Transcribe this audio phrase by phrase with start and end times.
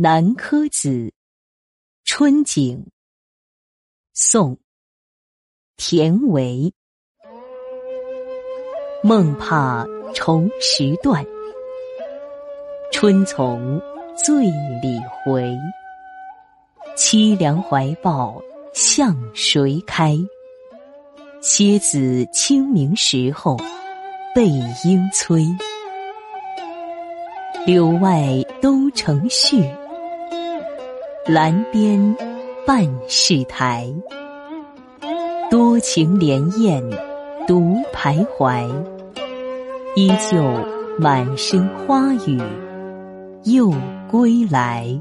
[0.00, 0.88] 南柯子·
[2.04, 2.86] 春景，
[4.14, 4.54] 宋·
[5.76, 6.72] 田维。
[9.02, 9.84] 梦怕
[10.14, 11.26] 重时断，
[12.92, 13.82] 春从
[14.16, 14.44] 醉
[14.80, 15.58] 里回。
[16.96, 18.40] 凄凉怀抱
[18.72, 20.16] 向谁开？
[21.40, 23.56] 蝎子清明时候
[24.32, 24.46] 背
[24.84, 25.44] 阴催。
[27.66, 28.28] 柳外
[28.62, 29.68] 都成絮。
[31.28, 32.16] 栏边
[32.66, 33.86] 半世台，
[35.50, 36.82] 多情莲艳
[37.46, 38.66] 独徘徊。
[39.94, 40.42] 依旧
[40.98, 42.40] 满身花雨
[43.44, 43.70] 又
[44.10, 44.98] 归来。